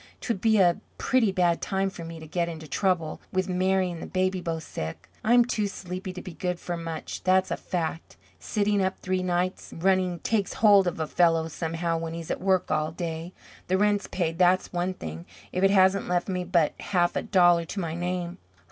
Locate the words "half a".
16.79-17.21